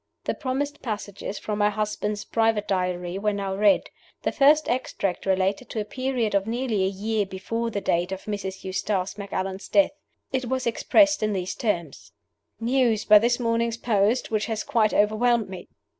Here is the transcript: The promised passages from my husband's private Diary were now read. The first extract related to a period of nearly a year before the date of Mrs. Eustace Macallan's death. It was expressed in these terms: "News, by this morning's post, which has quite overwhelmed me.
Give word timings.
The 0.23 0.33
promised 0.33 0.81
passages 0.81 1.37
from 1.37 1.59
my 1.59 1.69
husband's 1.69 2.25
private 2.25 2.67
Diary 2.67 3.19
were 3.19 3.33
now 3.33 3.55
read. 3.55 3.91
The 4.23 4.31
first 4.31 4.67
extract 4.67 5.27
related 5.27 5.69
to 5.69 5.79
a 5.79 5.85
period 5.85 6.33
of 6.33 6.47
nearly 6.47 6.83
a 6.83 6.87
year 6.87 7.23
before 7.23 7.69
the 7.69 7.81
date 7.81 8.11
of 8.11 8.23
Mrs. 8.23 8.63
Eustace 8.63 9.19
Macallan's 9.19 9.67
death. 9.69 9.91
It 10.33 10.45
was 10.45 10.65
expressed 10.65 11.21
in 11.21 11.33
these 11.33 11.53
terms: 11.53 12.13
"News, 12.59 13.05
by 13.05 13.19
this 13.19 13.39
morning's 13.39 13.77
post, 13.77 14.31
which 14.31 14.47
has 14.47 14.63
quite 14.63 14.91
overwhelmed 14.91 15.49
me. 15.49 15.67